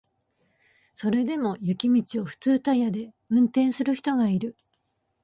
[0.95, 4.55] それでも雪道を普通タイヤで運転する人がいる